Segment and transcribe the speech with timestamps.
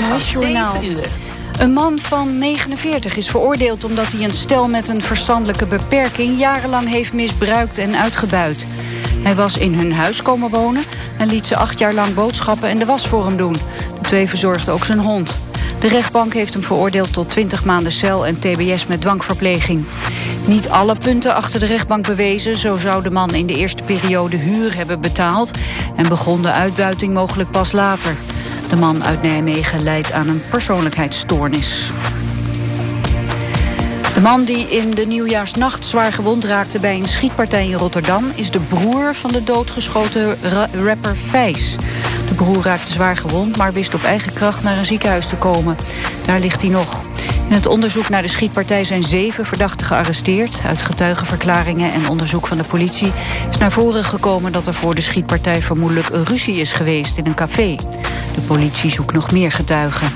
[0.00, 0.74] NOS-journaal.
[1.58, 6.38] Een man van 49 is veroordeeld omdat hij een stel met een verstandelijke beperking...
[6.38, 8.66] jarenlang heeft misbruikt en uitgebuit.
[9.22, 10.82] Hij was in hun huis komen wonen
[11.18, 13.52] en liet ze acht jaar lang boodschappen en de was voor hem doen.
[13.52, 15.34] De twee verzorgden ook zijn hond.
[15.80, 19.84] De rechtbank heeft hem veroordeeld tot 20 maanden cel en tbs met dwangverpleging.
[20.46, 22.56] Niet alle punten achter de rechtbank bewezen.
[22.56, 25.50] Zo zou de man in de eerste periode huur hebben betaald...
[25.96, 28.16] en begon de uitbuiting mogelijk pas later.
[28.74, 31.90] De man uit Nijmegen leidt aan een persoonlijkheidsstoornis.
[34.14, 38.24] De man die in de nieuwjaarsnacht zwaar gewond raakte bij een schietpartij in Rotterdam...
[38.34, 40.36] is de broer van de doodgeschoten
[40.84, 41.76] rapper Vijs.
[42.28, 45.76] De broer raakte zwaar gewond, maar wist op eigen kracht naar een ziekenhuis te komen.
[46.26, 47.02] Daar ligt hij nog.
[47.48, 50.60] In het onderzoek naar de schietpartij zijn zeven verdachten gearresteerd.
[50.66, 53.12] Uit getuigenverklaringen en onderzoek van de politie
[53.50, 57.26] is naar voren gekomen dat er voor de schietpartij vermoedelijk een ruzie is geweest in
[57.26, 57.76] een café.
[58.34, 60.08] De politie zoekt nog meer getuigen.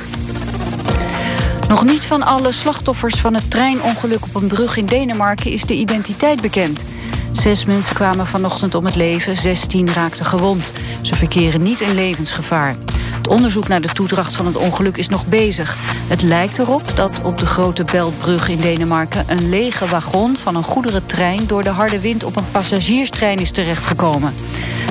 [1.69, 5.75] Nog niet van alle slachtoffers van het treinongeluk op een brug in Denemarken is de
[5.75, 6.85] identiteit bekend.
[7.33, 10.73] Zes mensen kwamen vanochtend om het leven, 16 raakten gewond.
[11.01, 12.77] Ze verkeren niet in levensgevaar.
[13.17, 15.77] Het onderzoek naar de toedracht van het ongeluk is nog bezig.
[16.09, 19.25] Het lijkt erop dat op de grote Beltbrug in Denemarken...
[19.27, 21.47] een lege wagon van een goederentrein...
[21.47, 24.35] door de harde wind op een passagierstrein is terechtgekomen.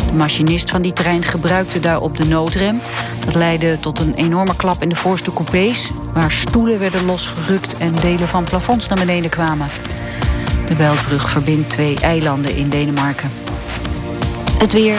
[0.08, 2.80] De machinist van die trein gebruikte daarop de noodrem.
[3.26, 5.92] Dat leidde tot een enorme klap in de voorste coupés...
[6.14, 9.68] waar stoelen werden losgerukt en delen van plafonds naar beneden kwamen.
[10.68, 13.32] De Beltbrug verbindt twee eilanden in Denemarken.
[14.58, 14.98] Het weer.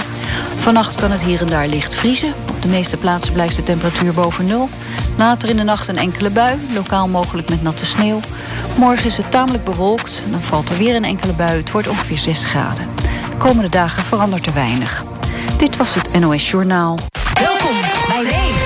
[0.56, 2.33] Vannacht kan het hier en daar licht vriezen.
[2.51, 4.69] Op de meeste plaatsen blijft de temperatuur boven nul.
[5.17, 8.20] Later in de nacht een enkele bui, lokaal mogelijk met natte sneeuw.
[8.77, 10.23] Morgen is het tamelijk bewolkt.
[10.31, 11.56] Dan valt er weer een enkele bui.
[11.56, 13.08] Het wordt ongeveer 6 graden.
[13.39, 15.05] De komende dagen verandert er weinig.
[15.58, 16.98] Dit was het NOS Journaal.
[17.34, 18.58] Welkom bij Lee.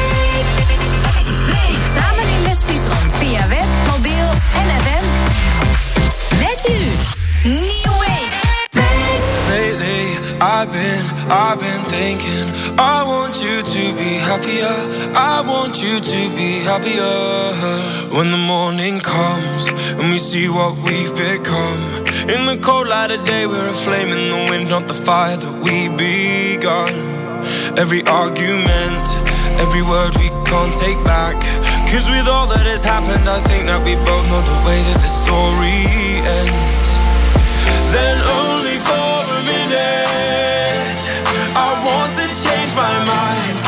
[11.35, 12.53] I've been thinking.
[12.79, 14.77] I want you to be happier.
[15.17, 18.13] I want you to be happier.
[18.15, 21.81] When the morning comes and we see what we've become.
[22.29, 25.39] In the cold light of day, we're a flame in the wind, not the fire
[25.39, 26.92] that we begun.
[27.79, 29.09] Every argument,
[29.57, 31.41] every word we can't take back.
[31.89, 35.01] Cause with all that has happened, I think that we both know the way that
[35.01, 35.81] the story
[36.41, 36.89] ends.
[37.89, 40.42] Then only for a minute,
[42.75, 43.61] my mind.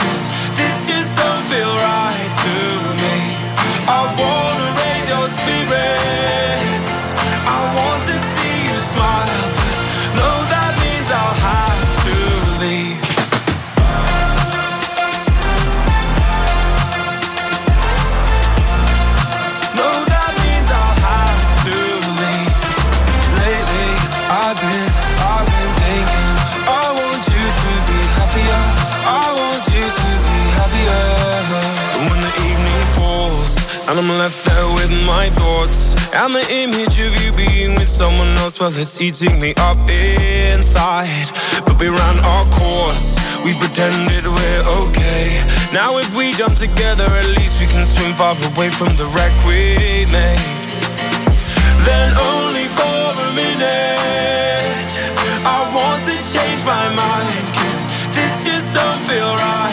[35.07, 39.55] My thoughts and the image of you being with someone else, well, it's eating me
[39.57, 41.29] up inside.
[41.65, 43.19] But we ran our course.
[43.45, 45.43] We pretended we're okay.
[45.73, 49.35] Now if we jump together, at least we can swim far away from the wreck
[49.45, 50.65] we made.
[51.85, 54.91] Then only for a minute
[55.45, 57.85] I want to change my mind Cause
[58.15, 59.64] this just don't feel right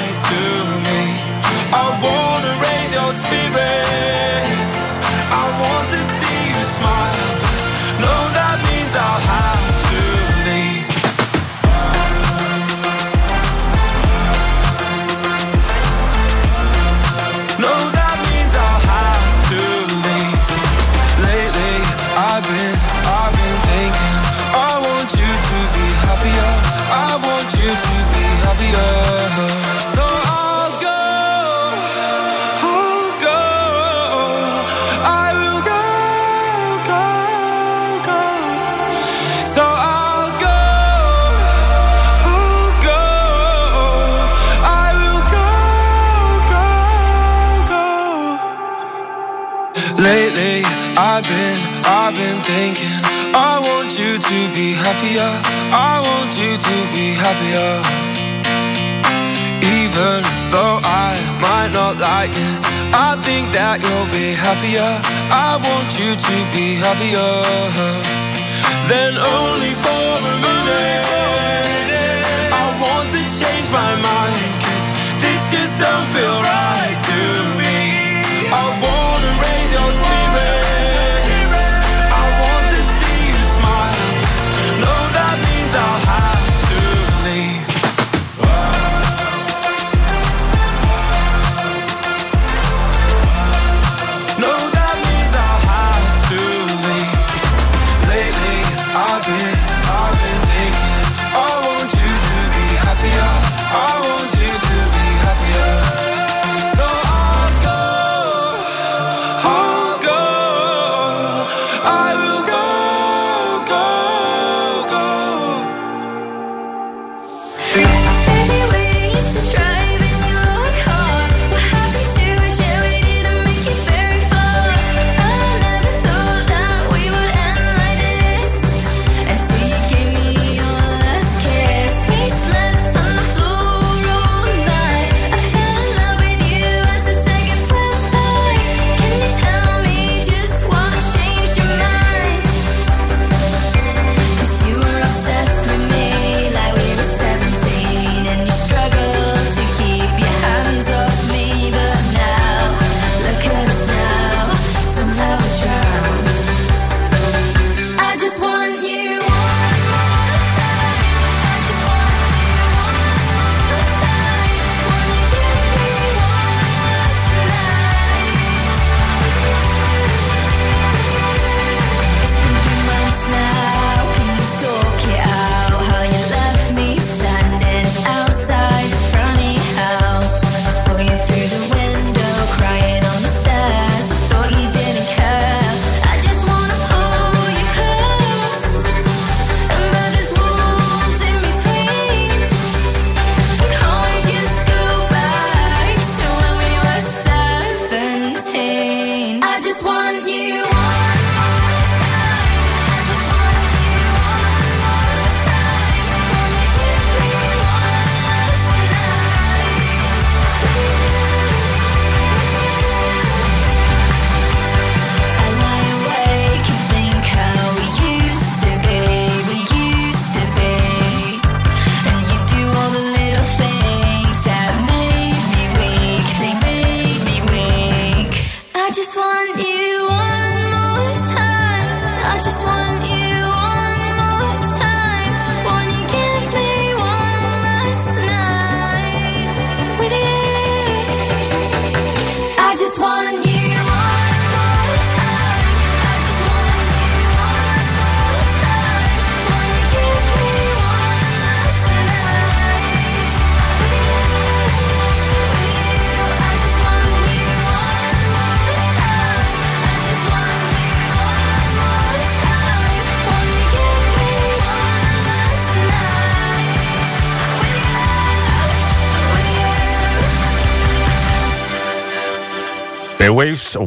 [54.91, 55.31] happier.
[55.71, 57.71] I want you to be happier.
[59.79, 60.19] Even
[60.51, 62.59] though I might not like this,
[62.91, 64.91] I think that you'll be happier.
[65.31, 67.31] I want you to be happier.
[68.91, 71.07] Then only for a minute,
[72.51, 74.51] I want to change my mind.
[74.65, 74.87] Cause
[75.23, 77.19] this just don't feel right to
[77.57, 77.60] me.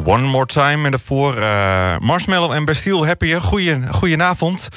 [0.05, 0.85] One More Time.
[0.85, 3.41] En daarvoor eh, Marshmallow en Bastille Happier.
[3.41, 4.67] Goeie, goedenavond.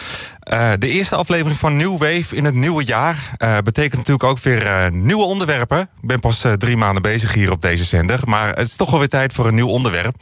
[0.40, 3.30] Eh, de eerste aflevering van New Wave in het nieuwe jaar.
[3.36, 5.80] eh, betekent natuurlijk ook weer nieuwe onderwerpen.
[5.80, 8.20] Ik ben pas drie maanden bezig hier op deze zender.
[8.24, 10.14] Maar het is toch wel weer tijd voor een nieuw onderwerp.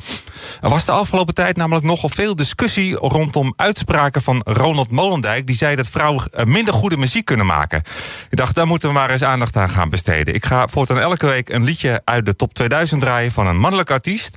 [0.60, 2.96] Er was de afgelopen tijd namelijk nogal veel discussie...
[2.96, 5.46] rondom uitspraken van Ronald Molendijk.
[5.46, 7.82] Die zei dat vrouwen minder goede muziek kunnen maken.
[8.30, 10.34] Ik dacht, daar moeten we maar eens aandacht aan gaan besteden.
[10.34, 13.32] Ik ga voortaan elke week een liedje uit de top 2000 draaien...
[13.32, 14.36] van een mannelijk artiest.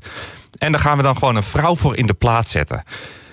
[0.57, 2.83] En daar gaan we dan gewoon een vrouw voor in de plaats zetten.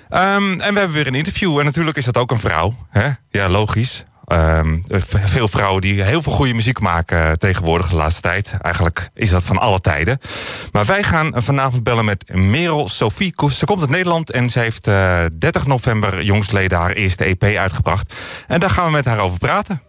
[0.08, 1.58] Ehm, en we hebben weer een interview.
[1.58, 2.74] En natuurlijk is dat ook een vrouw.
[2.90, 3.08] Hè?
[3.30, 4.04] Ja, logisch.
[4.26, 4.78] Ehm,
[5.24, 8.54] veel vrouwen die heel veel goede muziek maken eh, tegenwoordig de laatste tijd.
[8.60, 10.18] Eigenlijk is dat van alle tijden.
[10.72, 13.58] Maar wij gaan vanavond bellen met Merel Sophie Koes.
[13.58, 18.14] Ze komt uit Nederland en ze heeft eh, 30 november jongstleden haar eerste EP uitgebracht.
[18.46, 19.82] En daar gaan we met haar over praten.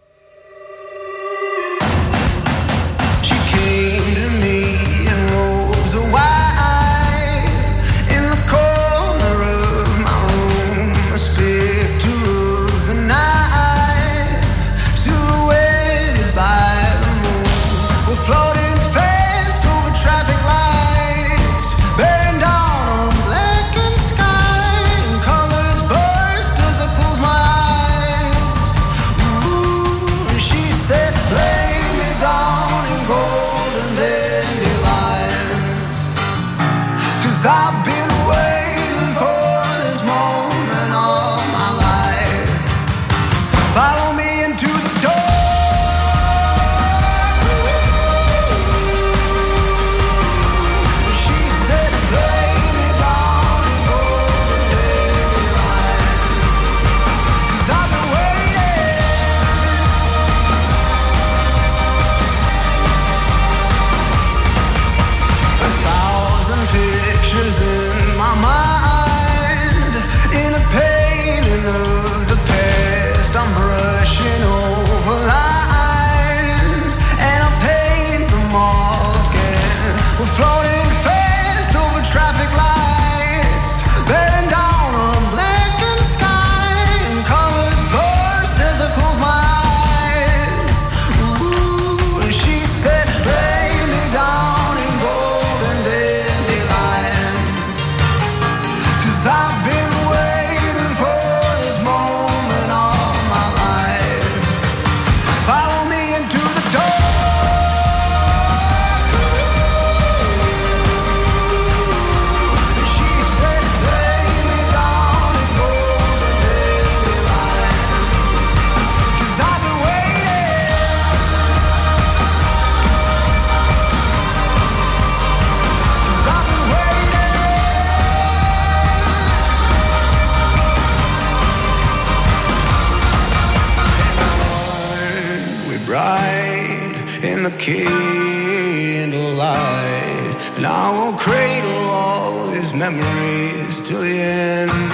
[142.90, 144.87] Memories till the end.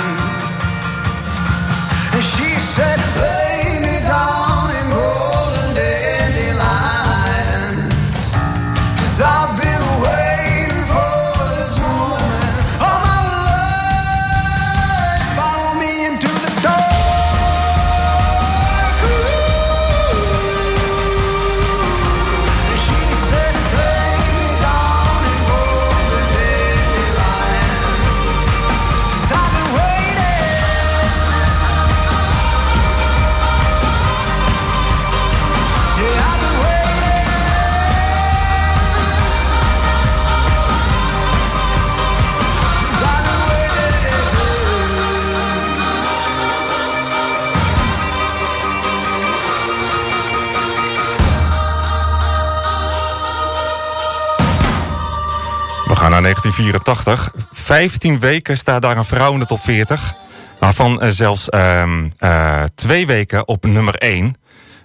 [56.56, 57.32] 1984.
[57.50, 60.14] 15 weken staat daar een vrouw in de top 40.
[60.58, 64.36] Waarvan eh, zelfs ehm, eh, twee weken op nummer 1.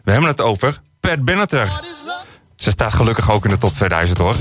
[0.04, 1.82] We hebben het over Pat Benatar.
[2.56, 4.36] Ze staat gelukkig ook in de top 2000 hoor.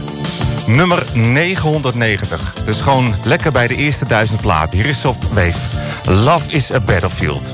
[0.66, 2.54] Nummer 990.
[2.64, 4.78] Dus gewoon lekker bij de eerste duizend platen.
[4.78, 5.58] Hier is op Wave.
[6.04, 7.50] Love is a Battlefield.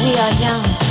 [0.00, 0.87] We are young.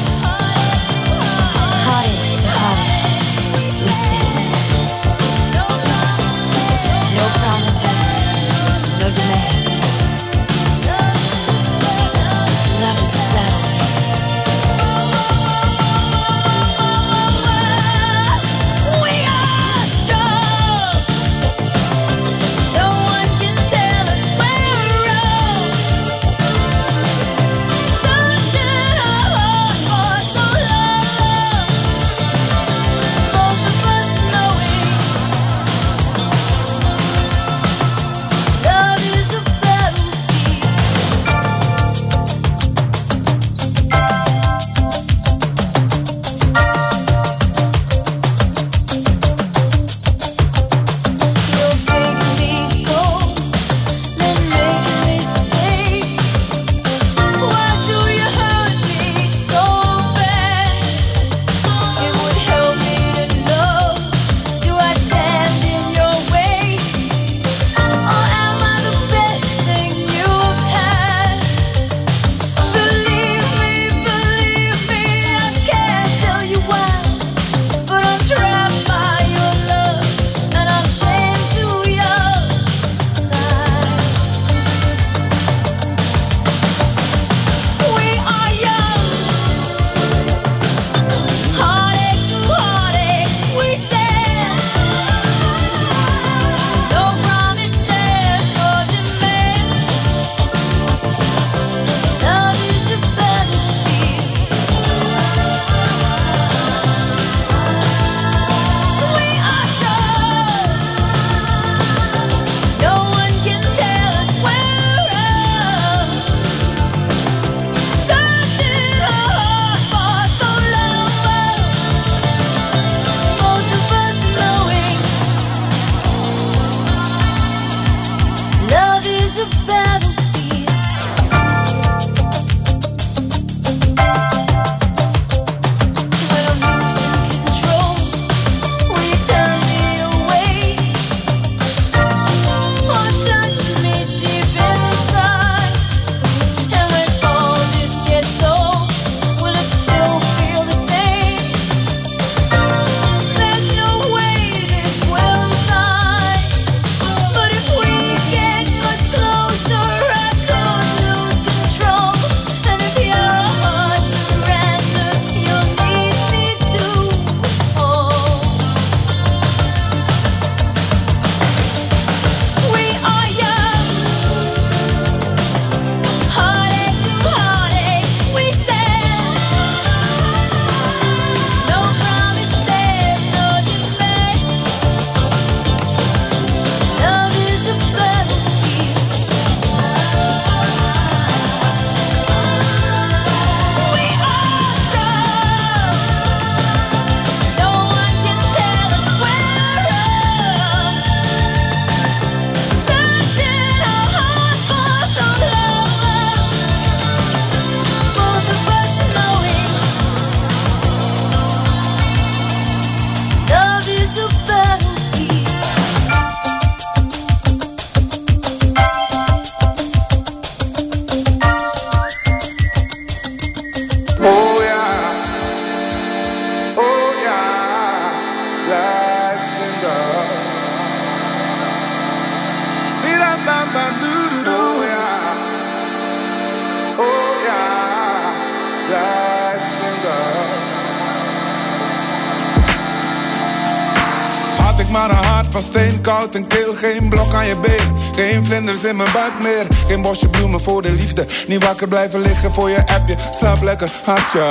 [244.89, 247.95] Maar een hart van steen, koud en keel, geen blok aan je been.
[248.15, 249.67] Geen vlinders in mijn buik meer.
[249.87, 251.25] Geen bosje bloemen voor de liefde.
[251.47, 253.15] Niet wakker blijven liggen voor je appje.
[253.31, 254.43] Slaap lekker, hartje.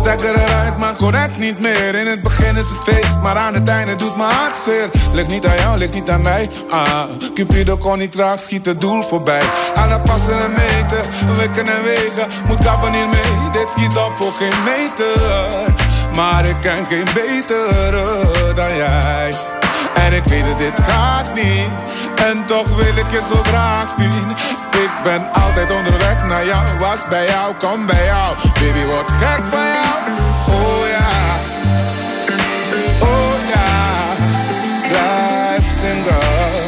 [0.00, 1.94] Stekker eruit, maar correct niet meer.
[1.94, 4.88] In het begin is het feest, maar aan het einde doet mijn hart zeer.
[5.12, 6.48] Ligt niet aan jou, ligt niet aan mij.
[6.70, 7.02] Ah,
[7.34, 9.42] Cupido kon niet traag, schiet het doel voorbij.
[9.74, 11.02] Alle passen en meten,
[11.36, 12.28] wikken en wegen.
[12.46, 15.20] Moet kappen hiermee, dit schiet op voor geen meter.
[16.14, 19.49] Maar ik ken geen betere dan jij.
[20.10, 21.68] Dit gaat niet.
[22.28, 24.30] En toch wil ik je zo graag zien.
[24.82, 28.36] Ik ben altijd onderweg naar jou, was bij jou, kom bij jou.
[28.54, 29.96] Baby, word gek van jou.
[30.48, 31.10] Oh ja,
[33.00, 33.68] oh ja,
[34.88, 36.62] blijf single.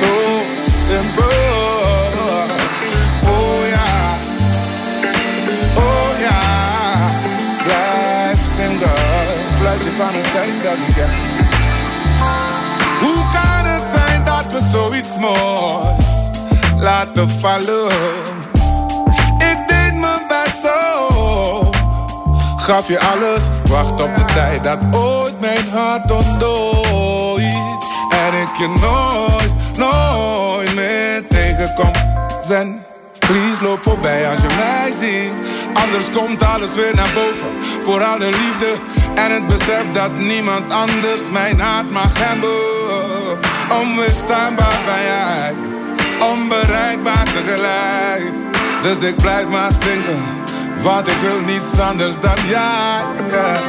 [0.00, 0.42] Zo
[0.88, 1.22] simpel.
[3.26, 4.16] Oh ja,
[5.74, 6.40] oh ja,
[7.62, 8.88] blijf single.
[9.58, 11.33] Fluitje van een cent, zeg ik
[15.24, 16.30] moois
[16.78, 17.88] laten vallen?
[19.38, 21.70] Ik deed mijn best zo.
[22.56, 27.82] Gaf je alles, wacht op de tijd dat ooit mijn hart ontdooit.
[28.10, 31.92] En ik je nooit, nooit meer tegenkom.
[32.40, 32.84] Zen,
[33.18, 35.48] please loop voorbij als je mij ziet.
[35.74, 37.82] Anders komt alles weer naar boven.
[37.84, 38.74] Vooral de liefde
[39.14, 43.53] en het besef dat niemand anders mijn hart mag hebben.
[43.70, 45.54] Onweerstaanbaar ben jij,
[46.30, 48.32] onbereikbaar tegelijk.
[48.82, 50.22] Dus ik blijf maar zingen,
[50.82, 53.02] want ik wil niets anders dan jij.
[53.28, 53.60] ja.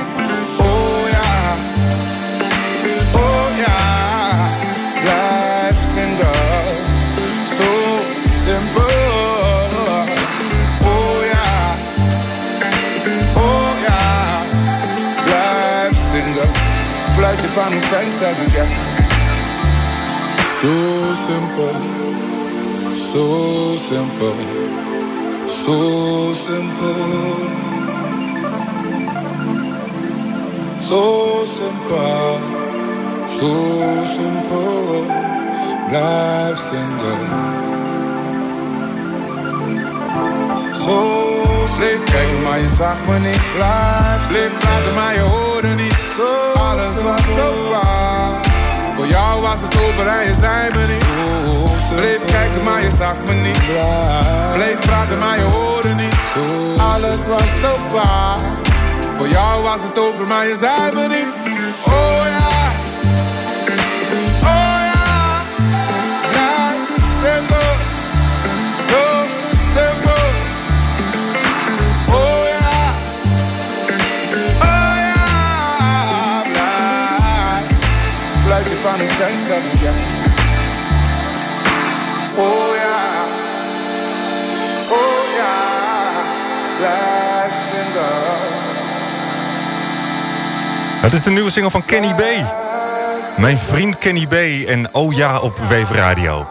[0.57, 1.55] Oh ja,
[3.11, 3.77] oh ja,
[5.01, 6.33] blijf zingen.
[7.57, 8.03] Zo
[8.45, 8.83] simpel.
[10.81, 11.15] Oh oh.
[17.15, 18.94] Fluitje van een Sven zeg ik ja.
[20.65, 21.75] Zo simpel,
[23.11, 24.35] zo simpel,
[25.63, 26.95] zo simpel.
[30.79, 32.39] Zo simpel,
[33.39, 33.53] zo
[34.15, 35.03] simpel,
[35.89, 37.19] blijf zingen.
[40.73, 40.99] Zo
[41.77, 43.43] bleef kijken, maar je zag me niet.
[43.55, 45.95] Blijf bleef praten, maar je hoorde niet.
[46.53, 47.94] Alles was zo waar.
[49.15, 51.05] Jou was het over en je zei me niet.
[51.95, 53.63] Bleef kijken, maar je zag me niet.
[54.53, 56.15] Bleef praten, maar je hoorde niet.
[56.77, 57.77] Alles was zo.
[59.17, 61.44] Voor jou was het over, maar je zei me niet.
[82.35, 83.23] Oh ja.
[84.89, 85.55] Oh ja.
[86.77, 88.13] Blijf single.
[91.01, 92.21] Het is de nieuwe single van Kenny B.
[93.37, 94.33] Mijn vriend Kenny B.
[94.67, 96.47] En Oh ja op Wave Radio.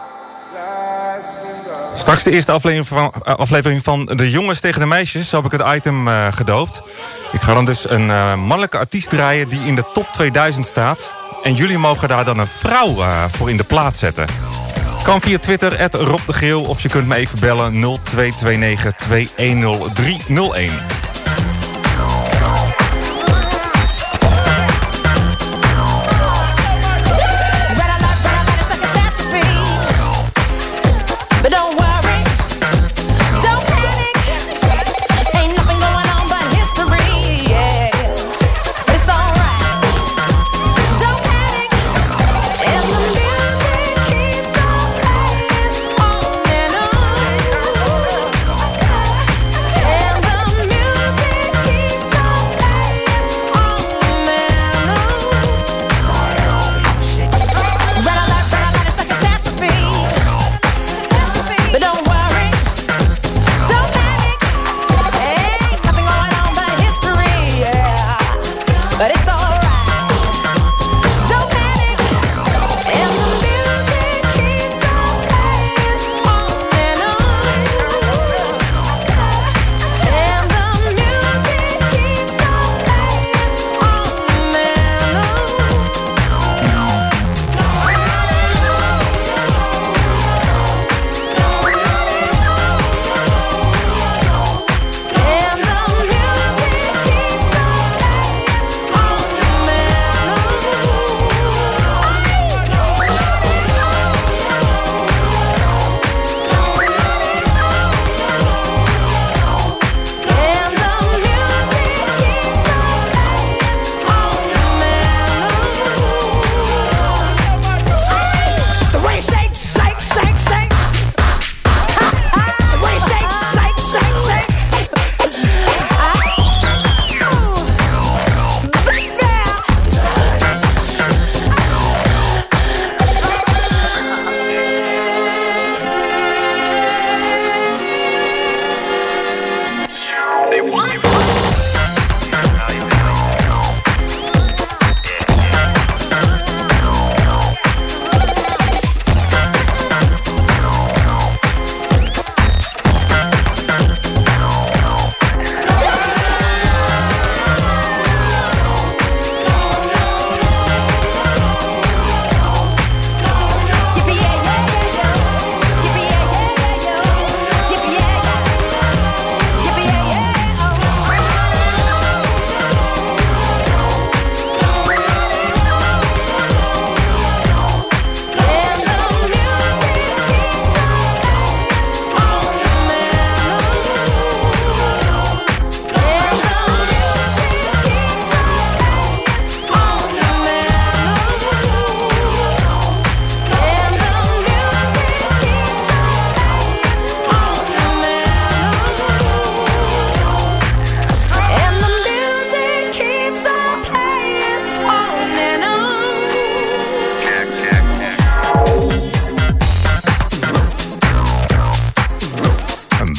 [1.95, 5.29] Straks de eerste aflevering van, eh, aflevering van De Jongens tegen de Meisjes.
[5.29, 6.81] Zo heb ik het item eh, gedoopt.
[7.31, 11.11] Ik ga dan dus een eh, mannelijke artiest draaien die in de top 2000 staat.
[11.45, 14.25] En jullie mogen daar dan een vrouw eh, voor in de plaats zetten.
[15.03, 20.94] Kan via Twitter, Rob de Geel, of je kunt me even bellen 0229 210301.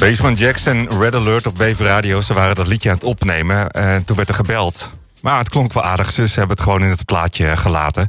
[0.07, 2.21] Basement Jackson, Red Alert op Wave Radio.
[2.21, 3.71] Ze waren dat liedje aan het opnemen.
[3.71, 4.91] En toen werd er gebeld.
[5.23, 8.07] Maar het klonk wel aardig, dus ze hebben het gewoon in het plaatje gelaten.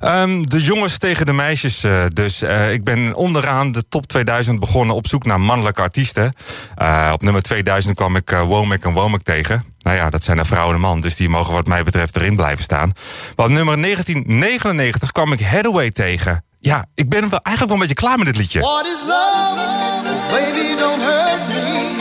[0.00, 2.42] Ehm, de jongens tegen de meisjes eh, dus.
[2.42, 6.32] Eh, ik ben onderaan de top 2000 begonnen op zoek naar mannelijke artiesten.
[6.74, 9.64] Eh, op nummer 2000 kwam ik Womack en Womack tegen.
[9.78, 12.16] Nou ja, dat zijn een vrouw en een man, dus die mogen wat mij betreft
[12.16, 12.92] erin blijven staan.
[13.36, 16.44] Maar op nummer 1999 kwam ik Hathaway tegen.
[16.60, 18.60] Ja, ik ben wel eigenlijk wel een beetje klaar met dit liedje.
[18.60, 20.11] What is love?
[20.32, 22.00] Baby, don't hurt me.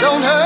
[0.00, 0.39] Don't hurt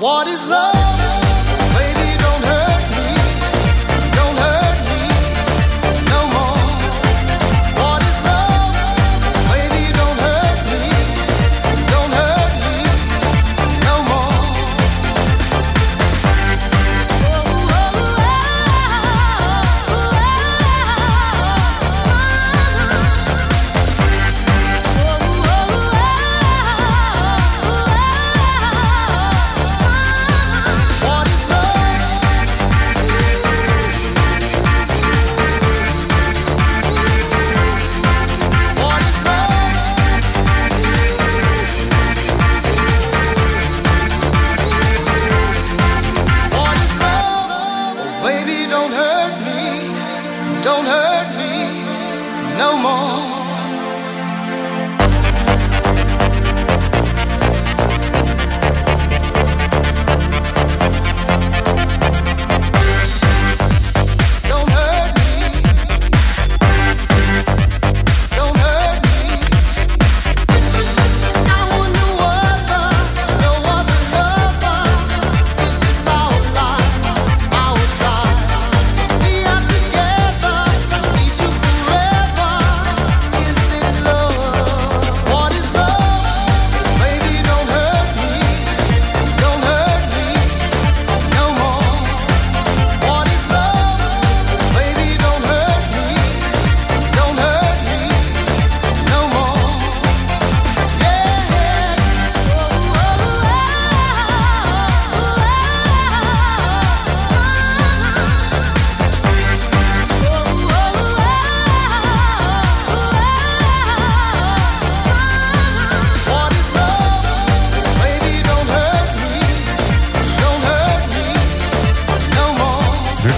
[0.00, 0.77] What is love?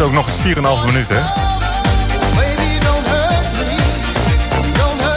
[0.00, 1.22] Duurt ook nog eens 4,5 minuten.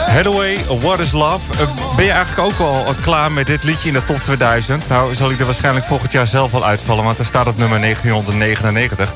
[0.06, 1.52] Hathaway, What is Love.
[1.58, 4.88] Eh, ben je eigenlijk ook al klaar met dit liedje in de top 2000?
[4.88, 7.80] Nou, zal ik er waarschijnlijk volgend jaar zelf wel uitvallen, want er staat op nummer
[7.80, 9.12] 1999.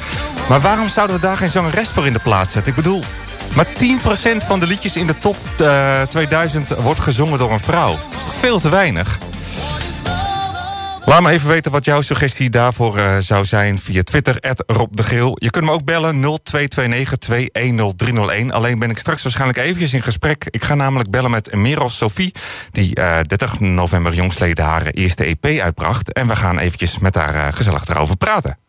[0.49, 2.73] Maar waarom zouden we daar geen zangeres voor in de plaats zetten?
[2.73, 3.03] Ik bedoel,
[3.55, 7.91] maar 10% van de liedjes in de top eh, 2000 wordt gezongen door een vrouw.
[7.91, 9.19] Dat is toch veel te weinig?
[11.09, 15.33] Laat me even weten wat jouw suggestie daarvoor eh, zou zijn via Twitter, Rob de.
[15.35, 20.47] Je kunt me ook bellen 0229 Alleen ben ik straks waarschijnlijk eventjes in gesprek.
[20.51, 22.35] Ik ga namelijk bellen met Merel Sophie,
[22.73, 26.13] die eh 30 november jongstleden haar eerste EP uitbracht.
[26.13, 28.68] En we gaan eventjes met haar eh, gezellig daarover praten.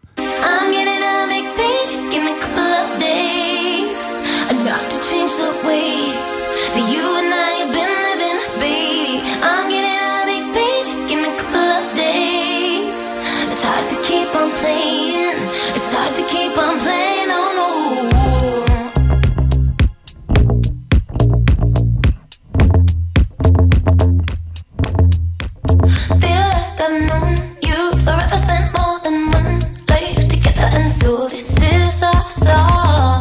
[31.01, 33.18] So this is our song.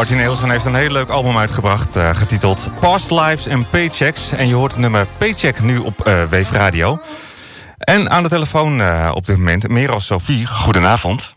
[0.00, 4.32] Party Nielsen heeft een heel leuk album uitgebracht, eh, getiteld Past Lives and Paychecks.
[4.32, 7.00] En je hoort het nummer Paycheck nu op eh Weef Radio.
[7.78, 10.46] En aan de telefoon eh, op dit moment Merel Sophie.
[10.46, 11.36] Goedenavond.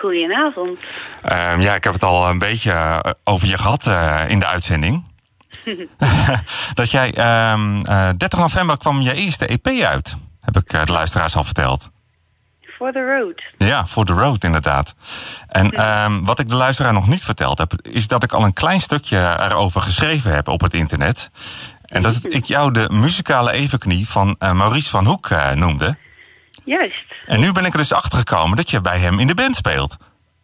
[0.00, 0.78] Goedenavond.
[1.22, 5.04] Ehm, ja, ik heb het al een beetje over je gehad eh, in de uitzending.
[6.74, 10.16] dat jij ehm, eh, 30 november kwam je eerste EP uit.
[10.40, 11.90] Heb ik de luisteraars al verteld.
[12.76, 13.42] For the road.
[13.68, 14.94] Ja, voor The Road inderdaad.
[15.48, 17.72] En ehm, wat ik de luisteraar nog niet verteld heb...
[17.82, 21.30] is dat ik al een klein stukje erover geschreven heb op het internet.
[21.84, 25.96] En dat ik jou de muzikale evenknie van eh, Maurice van Hoek eh, noemde.
[26.64, 27.04] Juist.
[27.26, 29.96] En nu ben ik er dus achtergekomen dat je bij hem in de band speelt.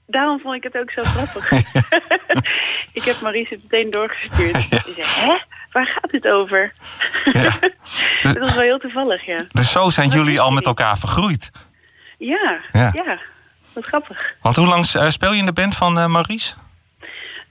[0.06, 1.50] Daarom vond ik het ook zo grappig.
[2.98, 4.70] ik heb Maries het meteen doorgestuurd.
[4.70, 5.38] Die zei, hè?
[5.72, 6.72] Waar gaat dit over?
[7.32, 7.58] Ja.
[8.22, 9.44] dat was wel heel toevallig, ja.
[9.48, 11.50] Dus zo zijn Wat jullie al met elkaar vergroeid.
[12.20, 12.90] Ja, Ja.
[12.94, 13.18] ja.
[13.72, 14.34] Wat grappig.
[14.42, 16.54] Want hoe lang eh, speel je in de band van eh, Maurice?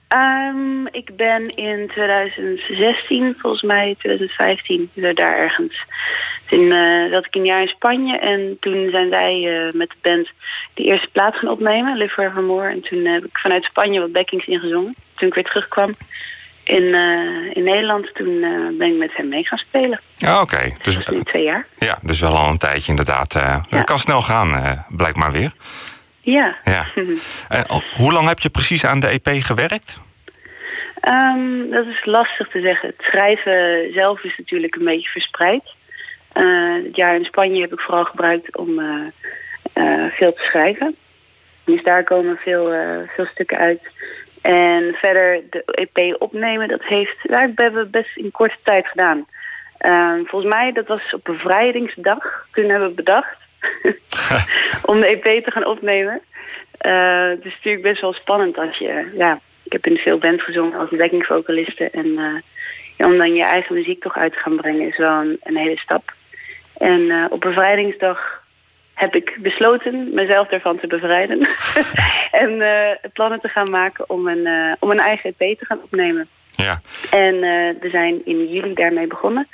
[0.08, 5.84] Ehm, ik ben in 2016, volgens mij 2015, zo daar ergens.
[6.46, 10.28] Toen eh, zat ik een jaar in Spanje en toen zijn zij met de band
[10.74, 12.70] de eerste plaat gaan opnemen, Live Forevermore.
[12.70, 15.94] En toen heb ik vanuit Spanje wat backings ingezongen, toen ik weer terugkwam.
[16.70, 18.14] In, eh, in Nederland.
[18.14, 20.00] Toen eh, ben ik met hem mee gaan spelen.
[20.16, 20.72] Ja, oké.
[20.82, 21.66] Dus, nu twee jaar.
[21.78, 23.32] ja, dus wel al een tijdje inderdaad.
[23.32, 23.64] Ja.
[23.68, 25.52] Het kan snel gaan, blijkt maar weer.
[26.20, 26.56] Ja.
[26.64, 26.86] Ja.
[27.48, 30.00] En, oh, hoe lang heb je precies aan de EP gewerkt?
[31.00, 32.88] Ehm, dat is lastig te zeggen.
[32.88, 35.74] Het schrijven zelf is natuurlijk een beetje verspreid.
[36.32, 38.80] Het jaar in Spanje heb ik vooral gebruikt om
[40.10, 40.96] veel te schrijven.
[41.64, 42.72] Dus daar komen veel,
[43.16, 43.80] veel stukken uit.
[44.40, 49.26] En verder de EP opnemen, dat heeft, daar hebben we best in korte tijd gedaan.
[49.78, 52.46] Ehm, volgens mij, dat was op bevrijdingsdag.
[52.52, 53.36] Toen hebben we bedacht
[54.90, 56.20] om de EP te gaan opnemen.
[56.78, 59.10] Eh, het is natuurlijk best wel spannend als je...
[59.16, 61.90] Ja, ik heb in veel bands gezongen als backing vocaliste.
[61.90, 62.40] En eh,
[62.96, 65.56] ja, om dan je eigen muziek toch uit te gaan brengen is wel een, een
[65.56, 66.12] hele stap.
[66.76, 68.39] En eh, op bevrijdingsdag
[69.00, 71.48] heb ik besloten mezelf daarvan te bevrijden.
[72.44, 75.80] en eh, plannen te gaan maken om een, eh, om een eigen EP te gaan
[75.82, 76.28] opnemen.
[76.56, 76.80] Ja.
[77.10, 79.48] En eh, we zijn in juli daarmee begonnen.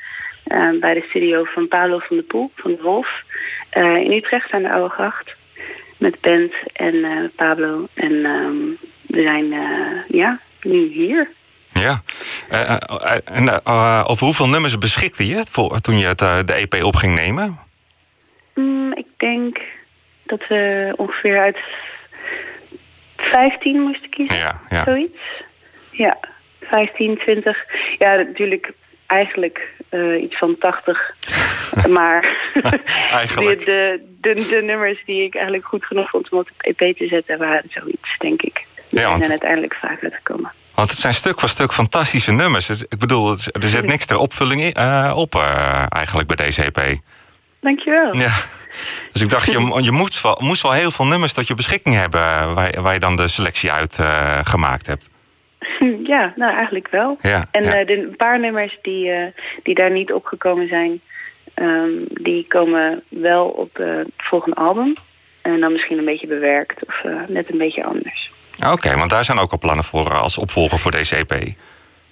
[0.44, 3.08] eh, bij de studio van Paolo van de Poel, van de Wolf.
[3.70, 5.34] eh, in Utrecht aan de Oude Gracht.
[5.98, 7.86] Met band en eh, Pablo.
[7.94, 8.54] En ehm,
[9.06, 11.28] we zijn eh, ja, nu hier.
[11.72, 12.02] Ja.
[12.48, 12.78] Eh, eh,
[13.24, 16.96] en eh, over hoeveel nummers beschikte je voor, toen je het, eh, de EP op
[16.96, 17.58] ging nemen?
[18.56, 19.58] Mm, ik denk
[20.22, 21.58] dat we ongeveer uit
[23.16, 24.36] 15 moesten kiezen.
[24.36, 24.84] Ja, ja.
[24.84, 25.18] Zoiets.
[25.90, 26.18] Ja,
[26.62, 27.64] 15, 20.
[27.98, 28.72] Ja, natuurlijk
[29.06, 31.14] eigenlijk eh, iets van 80.
[31.88, 32.20] maar.
[33.36, 37.06] De, de, de, de nummers die ik eigenlijk goed genoeg vond om op EP te
[37.06, 38.66] zetten waren zoiets, denk ik.
[38.88, 40.52] Die Ja, want- zijn uiteindelijk vaak uitgekomen.
[40.74, 42.66] Want het zijn stuk voor stuk fantastische nummers.
[42.66, 46.46] Dus ik bedoel, het- er zit niks ter opvulling in, eh, op eh, eigenlijk bij
[46.46, 46.98] deze EP.
[47.60, 48.16] Dankjewel.
[48.16, 48.34] Ja.
[49.12, 51.94] Dus ik dacht, je, je moest, wel, moest wel heel veel nummers tot je beschikking
[51.94, 52.20] hebben...
[52.20, 55.08] eh, waar, waar je dan de selectie uit eh, gemaakt hebt.
[56.02, 57.18] Ja, nou eigenlijk wel.
[57.22, 57.74] Ja, en ja.
[57.78, 59.12] eh, de een paar nummers die,
[59.62, 61.00] die daar niet opgekomen zijn,
[61.54, 64.94] ehm, die komen wel op het volgende album.
[65.42, 68.30] En dan misschien een beetje bewerkt of net een beetje anders.
[68.72, 71.54] Oké, want daar zijn ook al plannen voor als opvolger voor deze EP.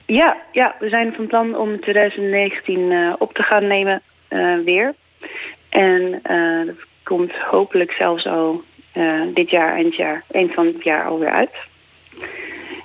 [0.07, 4.03] Ja, ja, we zijn van plan om 2019 eh, op te gaan nemen
[4.65, 4.95] weer.
[5.75, 8.63] En eh, dat komt hopelijk zelfs al
[8.93, 11.51] eh, dit jaar, eindjaar, eind van het jaar alweer uit.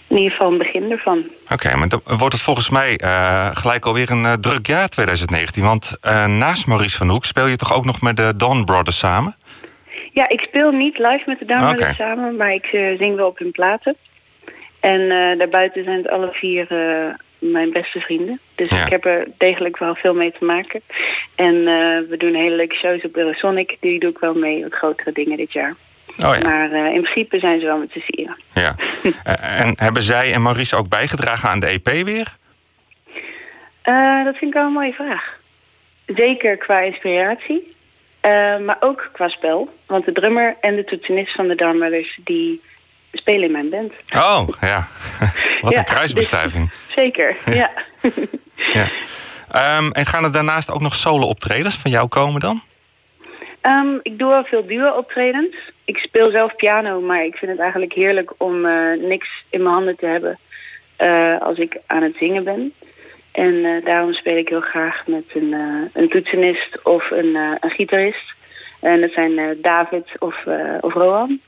[0.07, 1.23] In ieder geval een begin ervan.
[1.51, 5.63] Oké, maar dan wordt het volgens mij eh, gelijk alweer een druk jaar 2019.
[5.63, 9.35] Want naast Maurice van Hoek speel je toch ook nog met de Dawn Brothers samen?
[10.11, 11.93] Ja, ik speel niet live met de Downloaders Oké.
[11.93, 12.65] samen, maar ik
[12.97, 13.95] zing wel op hun platen.
[14.79, 16.67] En daarbuiten zijn het alle vier
[17.39, 18.39] mijn beste vrienden.
[18.55, 18.85] Dus Ja.
[18.85, 20.81] ik heb er degelijk wel veel mee te maken.
[21.35, 23.77] En eh, we doen hele leuke shows op Eurosonic.
[23.79, 25.75] Die doe ik wel mee, wat grotere dingen dit jaar.
[26.25, 26.39] Oh ja.
[26.39, 28.37] Maar eh, in principe zijn ze wel met z'n vieren.
[28.53, 28.75] ja.
[29.23, 32.37] Eh, en hebben zij en Maurice ook bijgedragen aan de EP weer?
[34.23, 35.37] Dat vind ik wel een mooie vraag.
[36.05, 37.75] Zeker qua inspiratie,
[38.65, 39.69] maar ook qua spel.
[39.85, 42.61] Want de drummer en de toetsenist van de Downloaders, die
[43.11, 43.93] spelen in mijn band.
[44.15, 44.87] Oh, ja.
[45.61, 46.69] Wat Ja, een kruisbestuiving.
[46.69, 47.71] dus- zeker, ja.
[48.73, 48.91] Ja.
[49.51, 52.61] Ehm, en gaan er daarnaast ook nog solo-optredens van jou komen dan?
[53.61, 55.55] Ehm, ik doe wel veel duo-optredens.
[55.85, 59.73] Ik speel zelf piano, maar ik vind het eigenlijk heerlijk om eh, niks in mijn
[59.75, 60.39] handen te hebben
[60.95, 62.73] eh, als ik aan het zingen ben.
[63.31, 65.55] En eh, daarom speel ik heel graag met een,
[65.93, 68.33] een toetsenist of een, een gitarist.
[68.79, 70.35] En dat zijn David of,
[70.79, 71.39] of Rohan.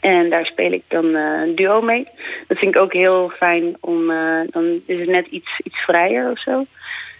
[0.00, 2.08] En daar speel ik dan eh, een duo mee.
[2.48, 6.30] Dat vind ik ook heel fijn om, eh, dan is het net iets, iets vrijer
[6.30, 6.64] of zo.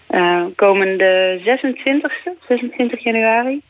[0.07, 3.61] Eh, komende 26e, 26 januari,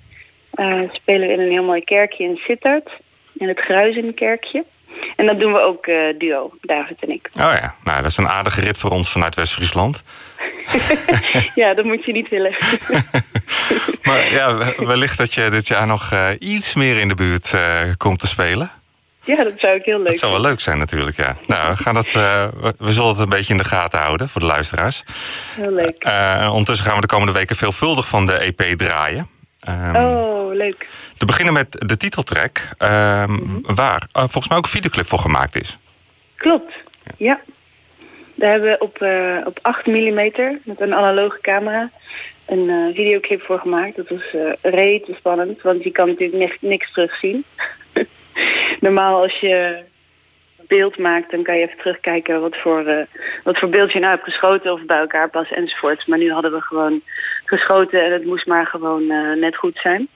[0.93, 2.91] spelen we in een heel mooi kerkje in Sittard.
[3.33, 4.65] In het Gruizenkerkje.
[5.17, 5.85] En dat doen we ook
[6.19, 7.29] duo, David en ik.
[7.33, 10.03] Oh ja, nou, dat is een aardige rit voor ons vanuit West-Friesland.
[11.55, 12.55] ja, dat moet je niet willen.
[14.03, 17.53] Maar ja, we- wellicht dat je dit jaar nog iets meer in de buurt
[17.97, 18.71] komt te spelen.
[19.25, 21.37] Ja, dat zou ik heel leuk Dat zou wel leuk zijn natuurlijk, ja.
[21.47, 22.49] Nou, we, gaan dat, eh,
[22.79, 25.05] we, zullen het een beetje in de gaten houden voor de luisteraars.
[25.57, 25.97] Heel leuk.
[25.99, 29.29] Eh, en ondertussen gaan we de komende weken veelvuldig van de EP draaien.
[29.61, 30.89] Ehm, Oh, leuk.
[31.14, 35.61] Te beginnen met de titeltrack, ehm, waar eh, volgens mij ook een videoclip voor gemaakt
[35.61, 35.79] is.
[36.37, 36.75] Klopt,
[37.16, 37.41] ja.
[38.35, 40.33] Daar hebben we op, eh, op 8 mm
[40.64, 41.91] met een analoge camera
[42.47, 43.97] een eh, videoclip voor gemaakt.
[43.97, 47.45] Dat was eh rete spannend, want je kan natuurlijk niks, niks terugzien.
[48.80, 49.82] Normaal als je
[50.68, 53.05] beeld maakt, dan kan je even terugkijken wat voor, eh,
[53.45, 56.07] wat voor beeld je nou hebt geschoten of bij elkaar past enzovoorts.
[56.07, 57.01] Maar nu hadden we gewoon
[57.45, 60.09] geschoten en het moest maar gewoon eh, net goed zijn.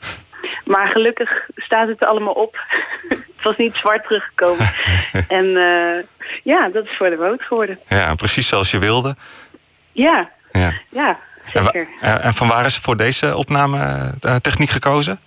[0.64, 2.58] Maar gelukkig staat het er allemaal op.
[3.08, 4.70] het was niet zwart teruggekomen.
[5.28, 6.04] en eh,
[6.42, 7.78] Ja, dat is voor de rood geworden.
[7.88, 9.16] Ja, precies zoals je wilde.
[9.92, 10.72] Ja, Ja.
[10.90, 11.18] ja,
[11.52, 11.88] En, zeker.
[12.00, 15.20] eh, en van waar is voor deze opname-techniek gekozen?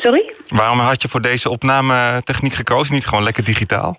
[0.00, 0.32] Sorry?
[0.48, 2.94] Waarom had je voor deze opname-techniek gekozen?
[2.94, 3.98] Niet gewoon lekker digitaal?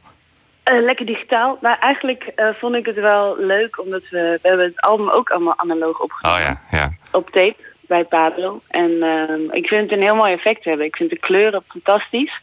[0.63, 1.57] Eh, lekker digitaal.
[1.61, 5.29] Maar eigenlijk eh, vond ik het wel leuk, omdat we, we hebben het album ook
[5.29, 6.41] allemaal analoog opgenomen.
[6.41, 6.93] Oh ja, ja.
[7.11, 8.61] Op tape bij Pablo.
[8.67, 10.85] En ehm, ik vind het een heel mooi effect hebben.
[10.85, 12.39] Ik vind de kleuren fantastisch.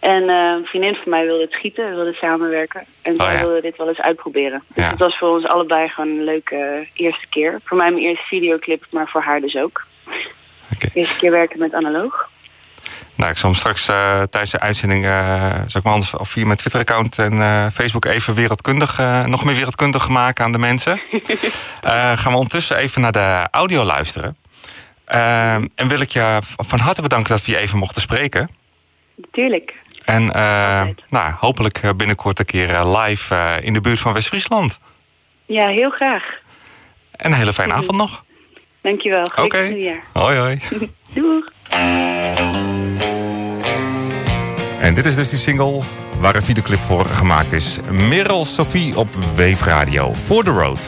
[0.00, 2.84] En eh, een vriendin van mij wilde het schieten, wilde samenwerken.
[3.02, 3.40] En Oh, zij ja.
[3.44, 4.62] wilde dit wel eens uitproberen.
[4.74, 4.90] Dus Ja.
[4.90, 7.60] het was voor ons allebei gewoon een leuke eerste keer.
[7.64, 9.84] Voor mij mijn eerste videoclip, maar voor haar dus ook.
[10.74, 10.88] Oké.
[10.94, 12.28] Eerste keer werken met analoog.
[13.16, 16.56] Nou, ik zal hem straks eh, tijdens de uitzending, eh zal ik of via mijn
[16.56, 21.00] Twitter-account en eh, Facebook even wereldkundig, nog meer wereldkundig maken aan de mensen.
[22.20, 24.36] Gaan we ondertussen even naar de audio luisteren.
[25.04, 28.50] Ehm, en wil ik je van harte bedanken dat we je even mochten spreken.
[29.32, 29.74] Tuurlijk.
[30.04, 30.26] En
[31.08, 34.78] nou, hopelijk binnenkort een keer live in de buurt van West-Friesland.
[35.46, 36.24] Ja, heel graag.
[37.10, 38.24] En een hele fijne avond nog.
[38.80, 39.30] Dankjewel.
[39.36, 39.62] Oké.
[39.62, 40.02] Nieuwjaar.
[40.12, 40.60] Hoi hoi.
[41.14, 41.44] Doeg.
[44.86, 45.82] En dit is dus die single
[46.20, 47.78] waar een videoclip voor gemaakt is.
[47.90, 50.14] Merel Sophie op Wave Radio.
[50.14, 50.78] For the Road.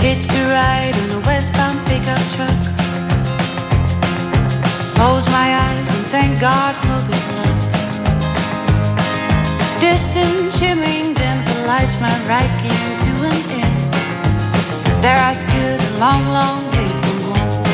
[0.00, 2.60] Hitched a ride on a westbound pickup truck.
[4.94, 7.56] Close my eyes and thank God for good luck.
[9.80, 11.17] Distant, shimmering,
[11.68, 13.80] lights, my ride came to an end.
[15.04, 17.64] There I stood, a long, long way from home.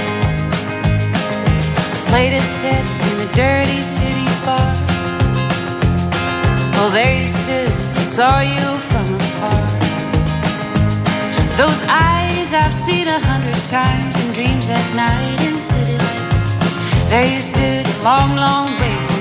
[2.11, 4.71] Played a set in a dirty city bar.
[6.79, 9.63] Oh, there you stood, I saw you from afar.
[11.61, 11.81] Those
[12.11, 16.51] eyes I've seen a hundred times in dreams at night in city lights.
[17.11, 19.14] There you stood, a long, long way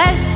[0.00, 0.29] The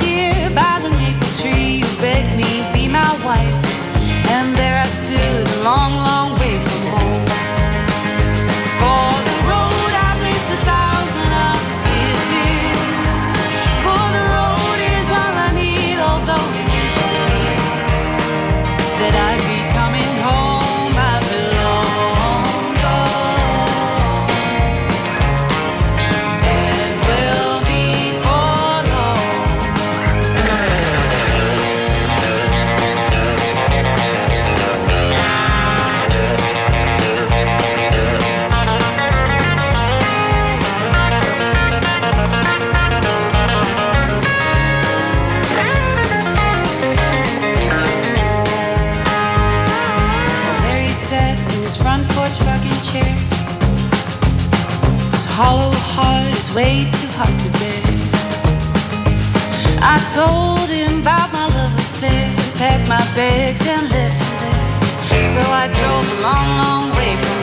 [59.95, 62.27] I told him about my love affair,
[62.59, 65.25] packed my bags and left him there.
[65.33, 67.34] So I drove a long, long way from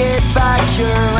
[0.00, 1.19] get back your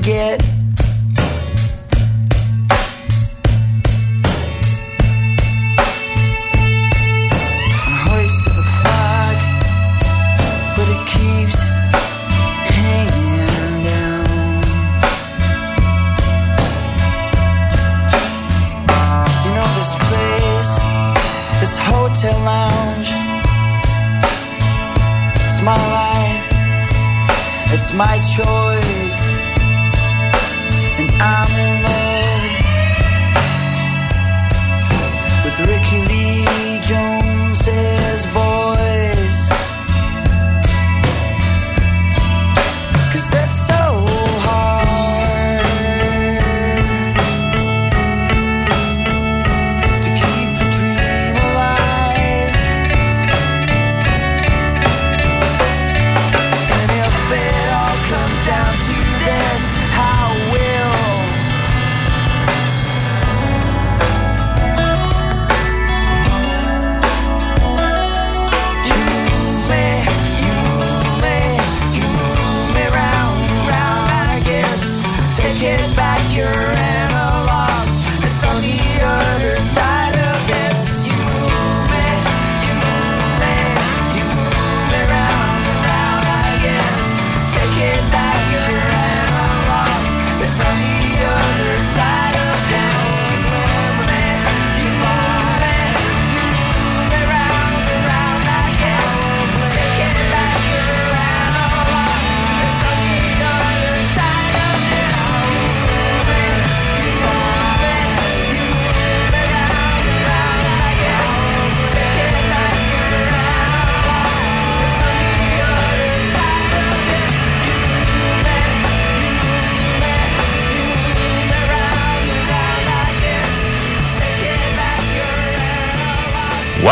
[0.00, 0.59] forget.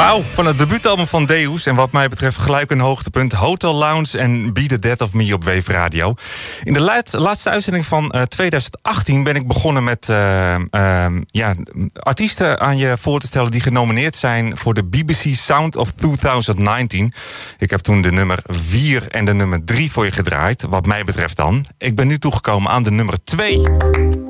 [0.08, 1.66] Van het debuutalbum van Deus.
[1.66, 3.32] En wat mij betreft gelijk een hoogtepunt.
[3.32, 6.14] Hotel Lounge en Be the Death of Me op Wave Radio.
[6.62, 6.80] In de
[7.10, 11.54] laatste uitzending van eh, 2018 ben ik begonnen met eh, ehm, ja,
[11.92, 13.50] artiesten aan je voor te stellen...
[13.50, 17.12] die genomineerd zijn voor de BBC Sound of 2019.
[17.58, 20.62] Ik heb toen de nummer 4 en de nummer 3 voor je gedraaid.
[20.62, 21.64] Wat mij betreft dan.
[21.78, 24.27] Ik ben nu toegekomen aan de nummer 2.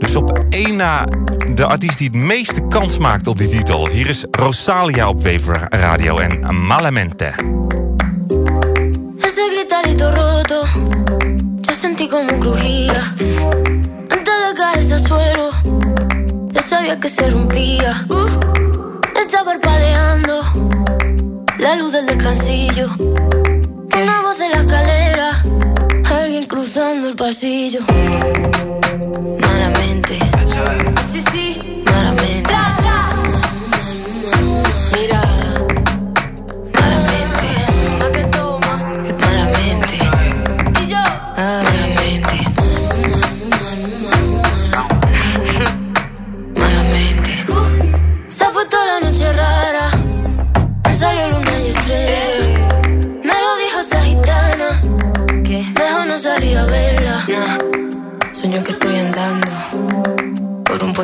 [0.00, 1.04] Dus op één na
[1.54, 3.88] de artiest die het meeste kans maakt op die titel.
[3.88, 7.32] Hier is Rosalia op Wever Radio en Malamente.
[9.18, 10.64] Ese gritarito roto,
[11.60, 13.14] yo sentí como crujía.
[14.08, 15.50] Antes de caerse al suelo,
[16.48, 18.04] yo sabía que se rompía.
[18.08, 18.32] Uf,
[19.22, 20.42] está parpadeando
[21.58, 22.88] la luz del descansillo.
[27.10, 27.80] El pasillo.
[29.40, 30.18] Malamente.
[30.96, 31.82] Así sí,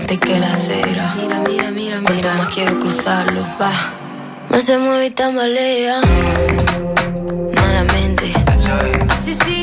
[0.06, 1.14] puente que la acera.
[1.16, 3.70] Mira, mira, mira, Cuanto más quiero cruzarlo, va.
[4.50, 6.00] Más se mueve y tambalea.
[7.54, 8.32] Malamente.
[9.08, 9.55] Así sí.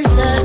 [0.00, 0.39] Inside.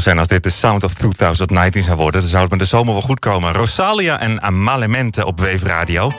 [0.00, 2.20] Zijn als dit de Sound of 2019 zou worden.
[2.20, 3.52] Dan zou het met de zomer wel goed komen.
[3.52, 6.12] Rosalia en Amalemente op Wave Radio.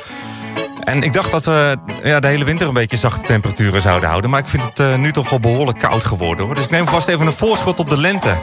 [0.79, 4.29] En ik dacht dat we ja, de hele winter een beetje zachte temperaturen zouden houden.
[4.29, 6.45] Maar ik vind het eh, nu toch wel behoorlijk koud geworden.
[6.45, 6.55] Hoor.
[6.55, 8.35] Dus ik neem vast even een voorschot op de lente.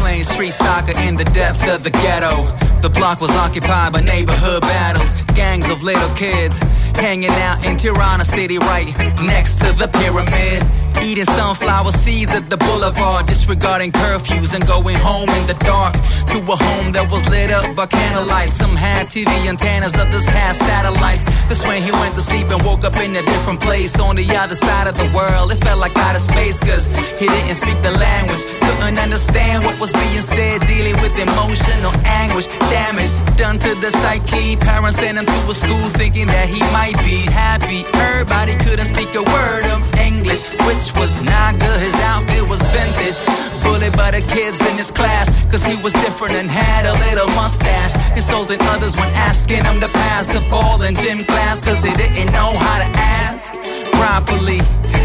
[0.00, 2.46] Playing street soccer in the depth of the ghetto.
[2.80, 5.10] The block was occupied by neighborhood battles.
[5.34, 6.58] Gangs of little kids
[7.00, 8.86] hanging out in Tirana City, right
[9.20, 10.62] next to the pyramid.
[11.02, 15.94] Eating sunflower seeds at the boulevard, disregarding curfews and going home in the dark.
[16.30, 18.50] To a home that was lit up by candlelight.
[18.50, 21.22] Some had TV antennas, others had satellites.
[21.48, 24.26] This when he went to sleep and woke up in a different place on the
[24.36, 25.50] other side of the world.
[25.50, 26.86] It felt like outer space, cause
[27.18, 28.42] he didn't speak the language.
[28.60, 34.54] Couldn't understand what was being said, dealing with emotional anguish, damage done to the psyche.
[34.56, 37.84] Parents sent him to a school thinking that he might be happy.
[37.94, 41.80] Everybody couldn't speak a word of English, which was not good.
[41.80, 43.18] His outfit was vintage.
[43.62, 47.28] Bullied by the kids in his class, cause he was different and had a little
[47.36, 47.92] mustache.
[48.16, 52.32] Insulting others when asking him to pass the ball in gym class, cause he didn't
[52.32, 53.52] know how to ask
[54.00, 54.60] properly.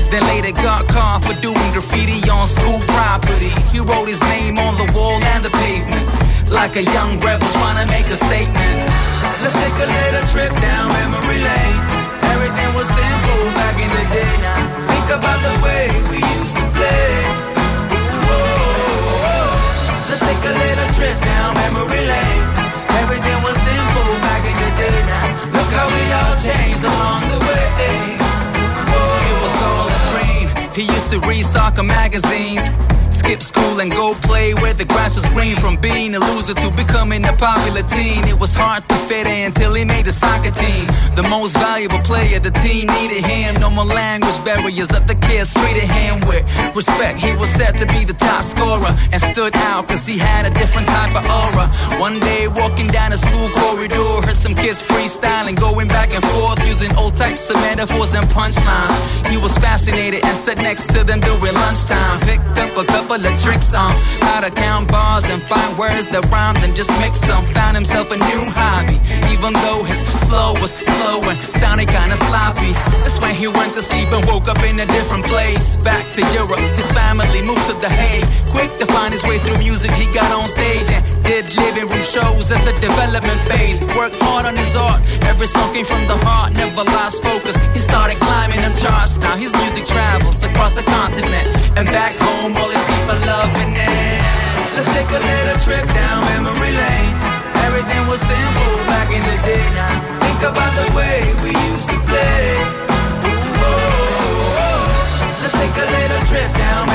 [0.09, 3.51] Then later got caught for doing graffiti on school property.
[3.73, 6.05] He wrote his name on the wall and the pavement,
[6.49, 8.77] like a young rebel trying to make a statement.
[9.43, 11.81] Let's take a little trip down memory lane.
[12.33, 14.94] Everything was simple back in the day now.
[15.05, 17.13] Think about the way we used to play.
[18.25, 19.45] Whoa.
[20.09, 22.45] Let's take a little trip down memory lane.
[22.89, 25.29] Everything was simple back in the day now.
[25.53, 28.17] Look how we all changed along the way.
[29.29, 30.49] It was all a dream.
[30.73, 32.65] He used to read soccer magazines.
[33.25, 35.55] Skip school and go play where the grass was green.
[35.55, 39.47] From being a loser to becoming a popular teen, it was hard to fit in
[39.47, 40.85] until he made the soccer team.
[41.15, 43.55] The most valuable player, the team needed him.
[43.55, 46.45] No more language barriers, other kids treated him with
[46.75, 47.17] respect.
[47.17, 50.51] He was set to be the top scorer and stood out cause he had a
[50.51, 51.65] different type of aura.
[51.99, 56.61] One day, walking down the school corridor, heard some kids freestyling, going back and forth,
[56.67, 59.25] using old types of metaphors and punchlines.
[59.31, 62.19] He was fascinated and sat next to them during lunchtime.
[62.21, 63.91] Picked up a couple tricks on
[64.27, 67.45] how to count bars and find words that rhyme and just mix them.
[67.53, 68.99] Found himself a new hobby,
[69.31, 72.73] even though his flow was slow and sounded kinda sloppy.
[73.03, 75.77] That's when he went to sleep and woke up in a different place.
[75.77, 78.27] Back to Europe, his family moved to The Hague.
[78.51, 82.05] Quick to find his way through music, he got on stage and did living room
[82.05, 83.81] shows as a development phase.
[83.97, 87.57] Worked hard on his art, every song came from the heart, never lost focus.
[87.73, 89.17] He started climbing them charts.
[89.17, 91.47] Now his music travels across the continent
[91.77, 94.21] and back home, all his people loving it.
[94.77, 97.15] Let's take a little trip down memory lane.
[97.65, 99.65] Everything was simple back in the day.
[99.73, 102.45] Now think about the way we used to play.
[103.25, 105.41] Ooh, oh, oh, oh.
[105.41, 106.94] Let's take a little trip down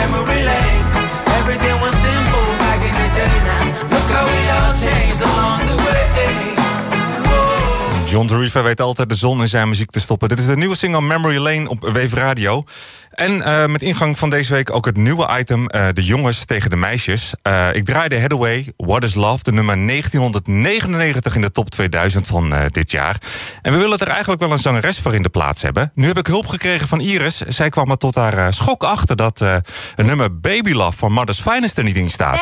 [8.10, 10.28] John Tarifa weet altijd de zon in zijn muziek te stoppen.
[10.28, 12.64] Dit is de nieuwe single Memory Lane op Wave Radio.
[13.10, 16.70] En eh, met ingang van deze week ook het nieuwe item eh, De jongens tegen
[16.70, 17.32] de meisjes.
[17.42, 22.54] Uh, ik draaide headway What is Love, de nummer 1999 in de top 2000 van
[22.70, 23.16] dit jaar.
[23.62, 25.92] En we willen er eigenlijk wel een zangeres voor in de plaats hebben.
[25.94, 27.40] Nu heb ik hulp gekregen van Iris.
[27.40, 31.78] Zij kwam er tot haar schok achter dat het nummer Baby Love van Mother's Finest
[31.78, 32.40] er niet in staat.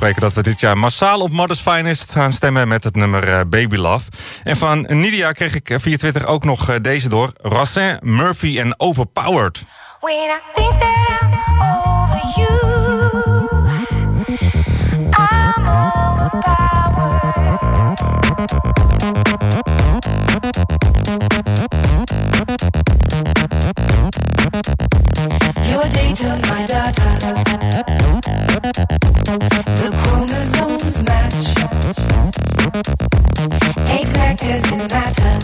[0.00, 3.40] afspreken dat we dit jaar massaal op Mother's Finest gaan stemmen met het nummer eh,
[3.48, 4.04] Baby Love.
[4.44, 7.32] En van Nidia kreeg ik eh, via Twitter ook nog eh, deze door.
[7.42, 9.62] Racin, Murphy en Overpowered.
[26.10, 27.08] they took my data.
[29.80, 31.48] The chromosomes match,
[34.00, 35.40] exact as in matter.